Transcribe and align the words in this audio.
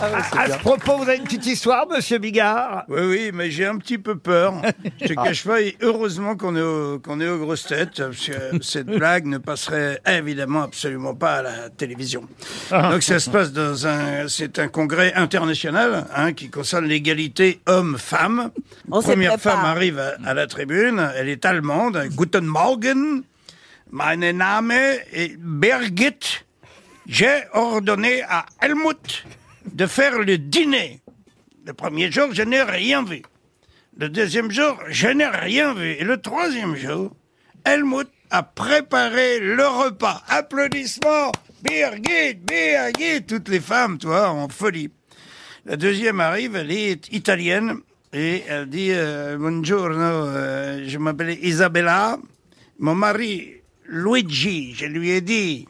À, 0.00 0.40
à 0.42 0.50
ce 0.52 0.58
propos, 0.58 0.96
vous 0.98 1.02
avez 1.02 1.16
une 1.16 1.24
petite 1.24 1.46
histoire, 1.46 1.86
monsieur 1.88 2.18
Bigard 2.18 2.84
Oui, 2.88 3.00
oui, 3.02 3.30
mais 3.34 3.50
j'ai 3.50 3.66
un 3.66 3.76
petit 3.78 3.98
peu 3.98 4.16
peur. 4.16 4.54
Je 5.00 5.08
te 5.08 5.12
cache 5.14 5.42
pas, 5.44 5.60
et 5.60 5.76
heureusement 5.80 6.36
qu'on 6.36 6.54
est, 6.54 6.60
au- 6.62 7.00
qu'on 7.00 7.20
est 7.20 7.28
aux 7.28 7.38
grosses 7.38 7.64
têtes, 7.66 7.96
parce 7.96 8.26
que 8.28 8.32
cette 8.62 8.86
blague 8.86 9.26
ne 9.26 9.38
passerait 9.38 10.00
évidemment 10.06 10.62
absolument 10.62 11.14
pas 11.14 11.36
à 11.36 11.42
la 11.42 11.70
télévision. 11.70 12.22
Donc 12.70 13.02
ça 13.02 13.18
se 13.18 13.28
passe 13.28 13.52
dans 13.52 13.86
un, 13.88 14.28
c'est 14.28 14.60
un 14.60 14.68
congrès 14.68 15.12
international 15.14 16.06
hein, 16.14 16.32
qui 16.32 16.48
concerne 16.48 16.84
l'égalité 16.86 17.60
homme-femme. 17.66 18.50
On 18.90 19.00
se 19.00 19.08
Première 19.08 19.34
prépare. 19.34 19.56
femme 19.56 19.64
arrive 19.64 19.98
à, 19.98 20.12
à 20.24 20.32
la 20.34 20.46
tribune, 20.46 21.10
elle 21.16 21.28
est 21.28 21.44
allemande. 21.44 22.00
Guten 22.16 22.44
Morgen, 22.46 23.22
mein 23.90 24.16
Name 24.32 24.70
est 25.12 25.36
Birgit. 25.38 26.44
J'ai 27.08 27.44
ordonné 27.54 28.22
à 28.28 28.44
Helmut 28.60 29.24
de 29.78 29.86
faire 29.86 30.18
le 30.18 30.38
dîner. 30.38 31.00
Le 31.64 31.72
premier 31.72 32.10
jour, 32.10 32.30
je 32.32 32.42
n'ai 32.42 32.62
rien 32.62 33.04
vu. 33.04 33.22
Le 33.96 34.08
deuxième 34.08 34.50
jour, 34.50 34.76
je 34.88 35.06
n'ai 35.06 35.28
rien 35.28 35.72
vu. 35.72 35.92
Et 35.92 36.02
le 36.02 36.20
troisième 36.20 36.74
jour, 36.74 37.12
Helmut 37.64 38.08
a 38.30 38.42
préparé 38.42 39.38
le 39.38 39.66
repas. 39.66 40.24
Applaudissements 40.28 41.30
Birgit, 41.62 42.34
Birgit 42.44 43.24
Toutes 43.24 43.48
les 43.48 43.60
femmes, 43.60 43.98
toi, 43.98 44.30
en 44.30 44.48
folie. 44.48 44.90
La 45.64 45.76
deuxième 45.76 46.18
arrive, 46.18 46.56
elle 46.56 46.72
est 46.72 47.12
italienne. 47.12 47.76
Et 48.12 48.42
elle 48.48 48.68
dit 48.68 48.90
euh, 48.90 49.36
Buongiorno, 49.36 50.26
euh, 50.26 50.84
je 50.88 50.98
m'appelle 50.98 51.38
Isabella. 51.40 52.18
Mon 52.80 52.96
mari, 52.96 53.52
Luigi, 53.86 54.74
je 54.74 54.86
lui 54.86 55.10
ai 55.10 55.20
dit 55.20 55.68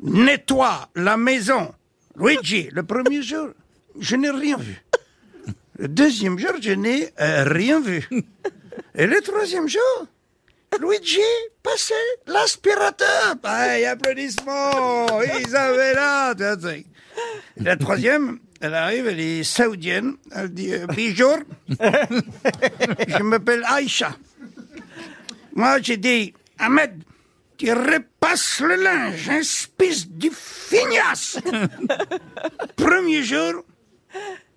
nettoie 0.00 0.90
la 0.94 1.16
maison. 1.16 1.72
Luigi, 2.18 2.68
le 2.72 2.82
premier 2.82 3.22
jour, 3.22 3.50
je 3.98 4.16
n'ai 4.16 4.30
rien 4.30 4.56
vu. 4.56 4.82
Le 5.78 5.88
deuxième 5.88 6.38
jour, 6.38 6.52
je 6.60 6.72
n'ai 6.72 7.10
euh, 7.20 7.44
rien 7.44 7.80
vu. 7.80 8.08
Et 8.94 9.06
le 9.06 9.20
troisième 9.20 9.68
jour, 9.68 10.06
Luigi 10.80 11.20
passait 11.62 11.94
l'aspirateur. 12.26 13.36
Hey, 13.44 13.84
applaudissements, 13.84 15.22
Isabella. 15.22 16.34
La 17.56 17.76
troisième, 17.76 18.40
elle 18.60 18.74
arrive, 18.74 19.06
elle 19.06 19.20
est 19.20 19.44
saoudienne. 19.44 20.16
Elle 20.34 20.48
dit 20.48 20.72
euh, 20.72 20.86
je 23.08 23.22
m'appelle 23.22 23.62
Aïcha. 23.66 24.16
Moi, 25.54 25.80
j'ai 25.80 25.96
dit 25.96 26.34
Ahmed, 26.58 27.02
tu 27.58 27.72
repasses 27.72 28.60
le 28.60 28.76
linge, 28.76 29.28
espèce 29.28 30.08
du 30.08 30.30
fignasse. 30.30 31.38
Premier 32.76 33.22
jour, 33.24 33.64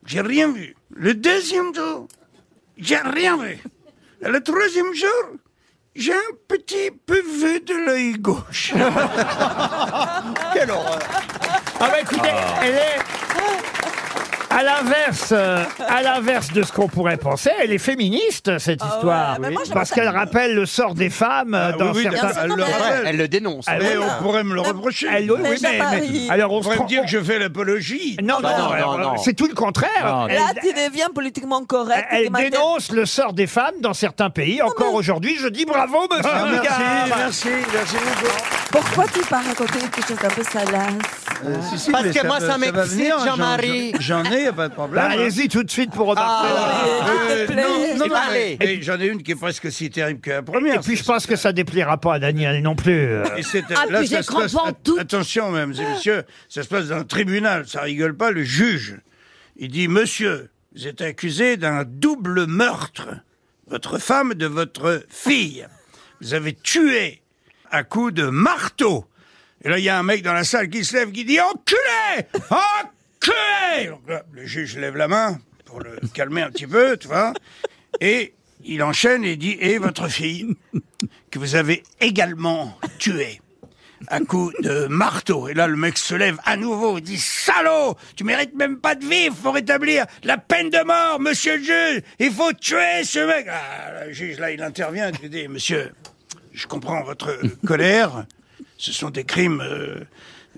j'ai 0.06 0.22
rien 0.22 0.52
vu. 0.52 0.76
Le 0.92 1.16
deuxième 1.16 1.74
jour, 1.74 2.08
j'ai 2.78 2.98
rien 2.98 3.38
vu. 3.38 3.58
Et 4.22 4.30
le 4.30 4.42
troisième 4.42 4.94
jour, 4.94 5.10
j'ai 5.96 6.14
un 6.14 6.36
petit 6.48 6.92
peu 6.92 7.22
vu 7.22 7.60
de 7.62 7.74
l'œil 7.74 8.14
gauche. 8.14 8.72
Quelle 10.54 10.70
horreur 10.70 11.00
Ah 11.80 11.90
bah 11.90 12.02
écoutez, 12.02 12.30
elle 12.62 12.76
est... 12.76 13.71
À 14.54 14.64
l'inverse, 14.64 15.30
euh, 15.32 15.64
à 15.88 16.02
l'inverse 16.02 16.52
de 16.52 16.62
ce 16.64 16.74
qu'on 16.74 16.88
pourrait 16.90 17.16
penser, 17.18 17.50
elle 17.62 17.72
est 17.72 17.78
féministe 17.78 18.58
cette 18.60 18.82
Ah 18.84 18.88
histoire, 18.94 19.34
ouais, 19.34 19.38
mais 19.40 19.52
moi, 19.52 19.62
je 19.66 19.72
parce 19.72 19.90
pense 19.90 19.96
qu'elle 19.96 20.10
que- 20.12 20.16
rappelle 20.18 20.56
le 20.56 20.66
sort 20.66 20.94
des 20.94 21.10
femmes 21.10 21.54
euh, 21.54 21.72
Ah 21.74 21.78
dans 21.78 21.94
oui, 21.94 22.04
oui, 22.06 22.18
certains. 22.20 22.42
elle 22.44 22.50
le 22.52 22.64
rappelle. 22.64 23.04
Elle 23.08 23.18
le 23.18 23.28
dénonce. 23.30 23.66
Elle- 23.70 23.82
Mais 23.82 23.96
voilà. 23.96 24.18
on 24.20 24.24
pourrait 24.24 24.44
me 24.44 24.54
le 24.54 24.62
reprocher. 24.62 25.08
Elle- 25.10 25.32
oui, 25.32 25.40
Mais 25.42 25.50
oui, 25.52 25.58
mais, 25.62 25.78
Jean-Marie. 25.78 26.26
mais- 26.28 26.34
alors 26.34 26.52
on 26.52 26.58
On 26.58 26.64
se 26.64 26.70
pourrait 26.70 26.86
dire 26.88 27.04
que 27.04 27.08
je 27.08 27.20
fais 27.24 27.40
l'apologie. 27.40 28.18
non, 28.22 28.38
Bah 28.42 28.56
non, 28.58 28.66
non, 28.66 28.72
alors, 28.72 28.98
non, 28.98 29.12
non. 29.14 29.18
c'est 29.18 29.34
tout 29.34 29.48
le 29.48 29.56
contraire. 29.56 29.90
Non, 30.06 30.28
Elle- 30.28 30.36
Là, 30.36 30.48
tu 30.62 30.74
deviens 30.74 31.10
politiquement 31.16 31.64
correct. 31.64 32.06
Elle 32.12 32.30
dénonce 32.32 32.92
le 32.92 33.06
sort 33.06 33.32
des 33.34 33.48
femmes 33.48 33.76
dans 33.80 33.94
certains 33.94 34.30
pays. 34.30 34.62
Encore 34.62 34.94
aujourd'hui, 34.94 35.38
je 35.40 35.48
dis 35.48 35.64
bravo, 35.66 36.08
monsieur 36.12 36.30
Ah, 36.34 36.46
merci, 36.52 37.10
merci, 37.18 37.50
merci 37.74 37.96
beaucoup. 37.96 38.61
Pourquoi 38.72 39.06
tu 39.08 39.20
pars 39.30 39.44
raconter 39.44 39.80
quelque 39.80 40.08
chose 40.08 40.18
d'un 40.18 40.30
peu 40.30 40.44
salace 40.44 40.94
Euh, 41.44 41.56
si, 41.72 41.78
si, 41.80 41.92
Parce 41.92 42.04
mais 42.06 42.12
que 42.12 42.20
ça 42.20 42.24
moi, 42.28 42.40
ça 42.40 42.48
va 42.48 42.58
m'excite, 42.60 42.92
venir, 42.92 43.16
j'en- 43.20 43.26
Jean-Marie. 43.26 43.94
J'en 44.00 44.24
ai, 44.26 44.44
y 44.44 44.48
a 44.48 44.54
pas 44.54 44.70
de 44.70 44.74
problème. 44.76 45.04
Bah, 45.04 45.10
Allez-y 45.12 45.48
tout 45.50 45.64
de 45.64 45.72
suite 45.72 45.92
pour 45.92 46.08
repartir. 46.08 46.56
Euh, 46.56 47.38
S'il 47.38 47.48
te 47.48 47.52
plaît. 47.52 47.64
non, 47.64 47.98
non, 47.98 48.08
non, 48.08 48.16
Allez. 48.30 48.58
mais- 48.60 48.66
et 48.76 48.82
j'en 48.84 49.00
ai 49.00 49.08
une 49.08 49.24
qui 49.24 49.32
est 49.32 49.36
presque 49.36 49.66
aussi 49.66 49.90
terrible 49.90 50.22
que 50.22 50.30
la 50.30 50.44
première. 50.44 50.76
Et 50.76 50.80
puis 50.80 50.96
je 50.96 51.04
pense 51.04 51.26
que 51.26 51.36
ça 51.36 51.52
déplaira 51.52 51.98
pas 51.98 52.14
à 52.16 52.20
Daniel 52.20 52.62
non 52.62 52.76
plus. 52.76 52.94
euh. 52.94 53.24
Et 53.38 53.44
c'est- 53.44 53.64
Ah, 53.76 53.86
là, 53.90 54.00
puis 54.00 54.08
ça 54.08 54.18
j'ai 54.18 54.24
se 54.24 54.32
passe- 54.32 54.56
tout. 54.84 54.98
Attention, 55.00 55.50
mesdames 55.52 55.74
et 55.80 55.94
messieurs, 55.94 56.24
ça 56.48 56.62
se 56.64 56.68
passe 56.68 56.88
dans 56.90 56.98
un 56.98 57.04
tribunal, 57.04 57.68
ça 57.68 57.82
rigole 57.82 58.16
pas, 58.16 58.30
le 58.32 58.44
juge. 58.44 58.98
Il 59.58 59.70
dit, 59.70 59.88
monsieur, 59.88 60.50
vous 60.76 60.88
êtes 60.88 61.02
accusé 61.02 61.58
d'un 61.58 61.84
double 61.86 62.46
meurtre. 62.46 63.10
Votre 63.68 63.98
femme 63.98 64.34
de 64.36 64.46
votre 64.46 65.04
fille. 65.10 65.66
Vous 66.22 66.34
avez 66.36 66.54
tué 66.54 67.22
à 67.72 67.84
coups 67.84 68.14
de 68.14 68.26
marteau. 68.26 69.06
Et 69.64 69.70
là, 69.70 69.78
il 69.78 69.84
y 69.84 69.90
a 69.90 69.98
un 69.98 70.04
mec 70.04 70.24
dans 70.24 70.34
la 70.34 70.44
salle 70.44 70.70
qui 70.70 70.84
se 70.84 70.96
lève, 70.96 71.12
qui 71.12 71.26
dit, 71.26 71.40
enculé! 71.40 72.28
Enculé! 72.50 74.22
Le 74.34 74.46
juge 74.46 74.78
lève 74.78 74.98
la 74.98 75.08
main 75.08 75.40
pour 75.66 75.80
le 75.80 76.00
calmer 76.14 76.42
un 76.42 76.50
petit 76.50 76.68
peu, 76.68 76.98
tu 76.98 77.08
vois. 77.08 77.34
Et 78.00 78.34
il 78.64 78.84
enchaîne 78.84 79.24
et 79.24 79.36
dit, 79.36 79.58
et 79.60 79.78
votre 79.78 80.08
fille, 80.08 80.56
que 81.30 81.40
vous 81.40 81.56
avez 81.56 81.84
également 82.00 82.78
tuée 83.00 83.42
à 84.08 84.20
coup 84.20 84.52
de 84.62 84.88
marteau. 84.88 85.48
Et 85.48 85.54
là, 85.54 85.68
le 85.68 85.76
mec 85.76 85.98
se 85.98 86.16
lève 86.16 86.38
à 86.46 86.58
nouveau, 86.58 86.98
il 86.98 87.04
dit 87.04 87.20
Salaud 87.20 87.96
Tu 88.16 88.24
mérites 88.24 88.56
même 88.56 88.80
pas 88.80 88.96
de 88.96 89.06
vivre, 89.06 89.36
faut 89.36 89.52
rétablir 89.52 90.06
la 90.24 90.38
peine 90.38 90.70
de 90.70 90.84
mort, 90.84 91.20
monsieur 91.20 91.58
le 91.58 91.64
juge 91.64 92.02
Il 92.20 92.32
faut 92.32 92.54
tuer 92.54 93.04
ce 93.04 93.20
mec 93.20 93.48
ah, 93.50 94.06
Le 94.06 94.14
juge, 94.14 94.40
là, 94.40 94.52
il 94.52 94.62
intervient, 94.62 95.12
il 95.22 95.30
dit 95.30 95.48
Monsieur, 95.48 95.92
je 96.54 96.68
comprends 96.68 97.04
votre 97.04 97.38
colère, 97.66 98.26
ce 98.78 98.92
sont 98.92 99.10
des 99.10 99.24
crimes 99.24 99.62
euh, 99.62 100.02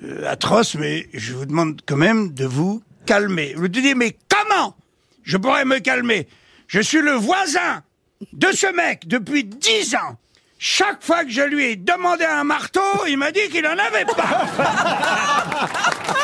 euh, 0.03 0.27
atroces, 0.29 0.75
mais 0.75 1.07
je 1.13 1.33
vous 1.33 1.45
demande 1.45 1.81
quand 1.85 1.97
même 1.97 2.33
de 2.33 2.45
vous 2.45 2.83
calmer. 3.05 3.53
Te 3.53 3.67
dis 3.67 3.95
Mais 3.95 4.17
comment 4.27 4.75
je 5.23 5.37
pourrais 5.37 5.65
me 5.65 5.79
calmer? 5.79 6.27
Je 6.67 6.79
suis 6.79 7.01
le 7.01 7.11
voisin 7.11 7.83
de 8.31 8.47
ce 8.51 8.73
mec 8.73 9.07
depuis 9.07 9.43
dix 9.43 9.95
ans. 9.95 10.17
Chaque 10.57 11.03
fois 11.03 11.25
que 11.25 11.29
je 11.29 11.41
lui 11.41 11.65
ai 11.65 11.75
demandé 11.75 12.23
un 12.23 12.45
marteau, 12.45 13.05
il 13.07 13.17
m'a 13.17 13.31
dit 13.31 13.49
qu'il 13.49 13.67
en 13.67 13.77
avait 13.77 14.05
pas. 14.05 14.47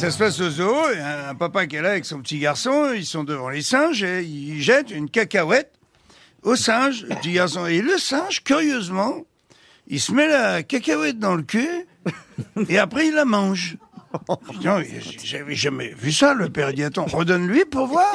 Ça 0.00 0.10
se 0.10 0.16
passe 0.16 0.40
au 0.40 0.48
zoo, 0.48 0.74
a 0.98 1.28
un 1.28 1.34
papa 1.34 1.66
qui 1.66 1.76
est 1.76 1.82
là 1.82 1.90
avec 1.90 2.06
son 2.06 2.20
petit 2.22 2.38
garçon, 2.38 2.92
ils 2.94 3.04
sont 3.04 3.22
devant 3.22 3.50
les 3.50 3.60
singes 3.60 4.02
et 4.02 4.22
ils 4.22 4.62
jettent 4.62 4.90
une 4.90 5.10
cacahuète 5.10 5.72
au 6.42 6.56
singe, 6.56 7.04
le 7.06 7.14
petit 7.16 7.32
garçon. 7.32 7.66
Et 7.66 7.82
le 7.82 7.98
singe, 7.98 8.42
curieusement, 8.42 9.24
il 9.88 10.00
se 10.00 10.12
met 10.12 10.26
la 10.26 10.62
cacahuète 10.62 11.18
dans 11.18 11.34
le 11.34 11.42
cul 11.42 11.68
et 12.70 12.78
après 12.78 13.08
il 13.08 13.14
la 13.14 13.26
mange. 13.26 13.76
Non, 14.64 14.82
J'avais 15.22 15.54
jamais 15.54 15.94
vu 15.96 16.12
ça, 16.12 16.32
le 16.34 16.48
père. 16.48 16.72
Dit, 16.72 16.82
attends, 16.82 17.04
redonne-lui 17.04 17.64
pour 17.66 17.86
voir. 17.86 18.12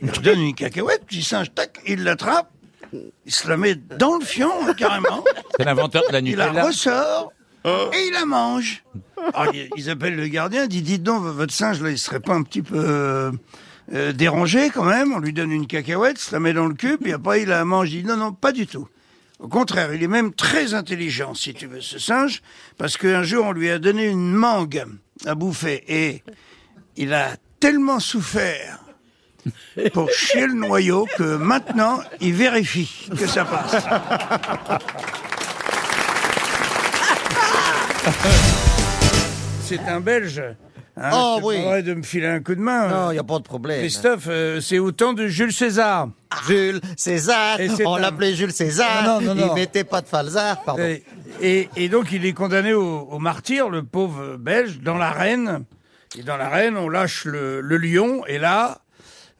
Il 0.00 0.08
lui 0.08 0.18
donne 0.20 0.40
une 0.40 0.54
cacahuète, 0.54 1.04
petit 1.06 1.22
singe, 1.24 1.52
tac, 1.54 1.78
il 1.86 2.04
l'attrape, 2.04 2.50
il 2.92 3.32
se 3.32 3.48
la 3.48 3.56
met 3.56 3.74
dans 3.74 4.16
le 4.16 4.24
fion, 4.24 4.50
hein, 4.66 4.72
carrément, 4.74 5.22
C'est 5.58 5.64
l'inventeur 5.64 6.04
de 6.08 6.12
la 6.12 6.20
il 6.20 6.36
la 6.36 6.46
Nutella. 6.46 6.66
ressort 6.68 7.32
et 7.64 8.06
il 8.08 8.12
la 8.12 8.24
mange. 8.26 8.82
Alors, 9.32 9.54
ils- 9.54 9.70
ils 9.76 9.90
appellent 9.90 10.16
le 10.16 10.28
gardien, 10.28 10.66
disent, 10.66 10.82
dites 10.82 11.02
donc, 11.02 11.22
votre 11.22 11.52
singe, 11.52 11.80
là, 11.80 11.90
il 11.90 11.98
serait 11.98 12.20
pas 12.20 12.34
un 12.34 12.42
petit 12.42 12.62
peu 12.62 12.76
euh, 12.76 13.32
euh, 13.94 14.12
dérangé 14.12 14.70
quand 14.70 14.84
même? 14.84 15.12
On 15.14 15.18
lui 15.18 15.32
donne 15.32 15.50
une 15.52 15.66
cacahuète, 15.66 16.18
se 16.18 16.32
la 16.32 16.40
met 16.40 16.52
dans 16.52 16.66
le 16.66 16.74
cul, 16.74 16.98
puis 16.98 17.12
après 17.12 17.42
il 17.42 17.48
la 17.48 17.64
mange. 17.64 17.90
Il 17.92 18.02
dit, 18.02 18.08
non, 18.08 18.16
non, 18.16 18.32
pas 18.32 18.52
du 18.52 18.66
tout. 18.66 18.86
Au 19.40 19.48
contraire, 19.48 19.92
il 19.94 20.02
est 20.02 20.08
même 20.08 20.32
très 20.32 20.74
intelligent, 20.74 21.34
si 21.34 21.54
tu 21.54 21.66
veux, 21.66 21.80
ce 21.80 21.98
singe, 21.98 22.40
parce 22.78 22.96
qu'un 22.96 23.22
jour, 23.22 23.46
on 23.46 23.52
lui 23.52 23.70
a 23.70 23.78
donné 23.78 24.06
une 24.06 24.32
mangue 24.32 24.84
à 25.26 25.34
bouffer, 25.34 25.84
et 25.88 26.22
il 26.96 27.12
a 27.14 27.36
tellement 27.60 27.98
souffert 28.00 28.78
pour 29.92 30.10
chier 30.10 30.46
le 30.46 30.54
noyau 30.54 31.06
que 31.18 31.36
maintenant, 31.36 32.00
il 32.20 32.32
vérifie 32.34 33.08
que 33.18 33.26
ça 33.26 33.44
passe. 33.44 33.84
C'est 39.62 39.80
un 39.80 40.00
Belge. 40.00 40.42
Hein, 40.96 41.10
Oh, 41.12 41.40
oui. 41.42 41.82
de 41.82 41.94
me 41.94 42.02
filer 42.02 42.26
un 42.28 42.40
coup 42.40 42.54
de 42.54 42.60
main. 42.60 42.86
Non, 42.88 43.10
il 43.10 43.14
n'y 43.14 43.18
a 43.18 43.24
pas 43.24 43.38
de 43.38 43.42
problème. 43.44 43.80
Christophe, 43.80 44.26
euh, 44.28 44.60
c'est 44.60 44.78
au 44.78 44.92
temps 44.92 45.12
de 45.12 45.26
Jules 45.26 45.52
César. 45.52 46.08
Jules 46.46 46.80
César, 46.96 47.58
Et 47.60 47.68
on 47.84 47.94
un- 47.96 47.98
l'appelait 48.00 48.34
Jules 48.34 48.52
César, 48.52 49.02
Non, 49.04 49.20
non, 49.20 49.34
non, 49.34 49.48
il 49.48 49.54
mettait 49.54 49.82
pas 49.82 50.02
de 50.02 50.06
falzar, 50.06 50.62
pardon. 50.62 50.82
Et, 50.84 51.02
et- 51.40 51.68
et 51.76 51.88
donc, 51.88 52.12
il 52.12 52.24
est 52.26 52.32
condamné 52.32 52.74
au, 52.74 53.08
au 53.10 53.18
martyr, 53.18 53.70
le 53.70 53.82
pauvre 53.82 54.36
Belge, 54.36 54.78
dans 54.80 54.96
l'arène. 54.96 55.64
Et 56.16 56.22
dans 56.22 56.36
l'arène, 56.36 56.76
on 56.76 56.88
lâche 56.88 57.24
le, 57.24 57.60
le 57.60 57.76
lion, 57.76 58.24
et 58.28 58.38
là, 58.38 58.78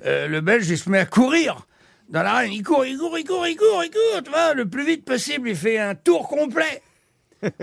euh, 0.07 0.27
le 0.27 0.41
Belge, 0.41 0.69
il 0.69 0.79
se 0.79 0.91
met 0.91 0.99
à 0.99 1.07
courir. 1.07 1.67
Dans 2.09 2.23
l'arène, 2.25 2.53
il 2.53 2.65
court, 2.65 2.85
il 2.85 2.99
court, 2.99 3.17
il 3.17 3.25
court, 3.25 3.47
il 3.47 3.57
court, 3.57 3.85
il 3.85 3.91
court, 3.91 4.23
tu 4.25 4.31
vois, 4.31 4.55
le 4.55 4.67
plus 4.67 4.85
vite 4.85 5.05
possible, 5.05 5.49
il 5.51 5.57
fait 5.57 5.79
un 5.79 5.95
tour 5.95 6.27
complet. 6.29 6.83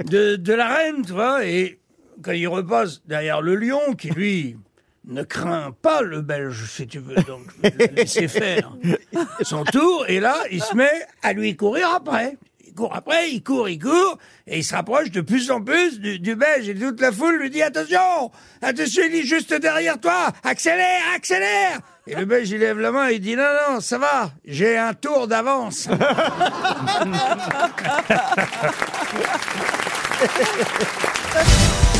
De, 0.06 0.54
la 0.54 0.76
reine, 0.76 1.06
tu 1.06 1.14
vois, 1.14 1.46
et 1.46 1.80
quand 2.22 2.32
il 2.32 2.48
repasse 2.48 3.02
derrière 3.06 3.42
le 3.42 3.56
lion, 3.56 3.94
qui 3.98 4.10
lui 4.10 4.58
ne 5.06 5.24
craint 5.24 5.76
pas 5.82 6.02
le 6.02 6.22
belge, 6.22 6.66
si 6.70 6.88
tu 6.88 7.00
veux, 7.00 7.16
donc 7.16 7.48
le 7.64 7.96
laisser 7.96 8.28
faire 8.28 8.76
son 9.42 9.64
tour, 9.64 10.06
et 10.08 10.20
là, 10.20 10.36
il 10.52 10.62
se 10.62 10.76
met 10.76 11.06
à 11.24 11.34
lui 11.34 11.56
courir 11.56 11.90
après. 11.90 12.38
Il 12.72 12.76
court 12.76 12.96
après, 12.96 13.32
il 13.32 13.44
court, 13.44 13.68
il 13.68 13.80
court, 13.80 14.18
et 14.48 14.60
il 14.60 14.64
se 14.64 14.74
rapproche 14.74 15.12
de 15.12 15.20
plus 15.20 15.52
en 15.52 15.62
plus 15.62 16.00
du, 16.00 16.36
belge, 16.38 16.70
et 16.70 16.76
toute 16.76 17.02
la 17.02 17.12
foule 17.12 17.36
lui 17.36 17.50
dit, 17.50 17.62
attention, 17.62 18.32
attention, 18.62 19.04
il 19.10 19.16
est 19.16 19.24
juste 19.24 19.54
derrière 19.54 20.00
toi, 20.00 20.32
accélère, 20.42 21.02
accélère 21.14 21.80
Et 22.08 22.16
le 22.16 22.24
belge, 22.24 22.50
il 22.50 22.60
lève 22.60 22.80
la 22.80 22.94
main, 22.94 23.10
il 23.10 23.20
dit, 23.20 23.36
non, 23.36 23.44
non, 23.70 23.82
ça 23.82 23.98
va, 23.98 24.32
j'ai 24.46 24.78
un 24.78 24.94
tour 24.94 25.28
d'avance. 25.28 25.90